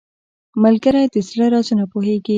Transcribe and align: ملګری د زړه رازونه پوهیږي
ملګری 0.63 1.03
د 1.13 1.15
زړه 1.29 1.45
رازونه 1.53 1.83
پوهیږي 1.91 2.29